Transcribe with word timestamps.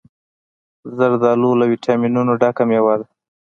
زردالو 0.97 1.51
له 1.59 1.65
ویټامینونو 1.71 2.31
ډکه 2.41 2.63
مېوه 2.69 2.95
ده. 2.99 3.07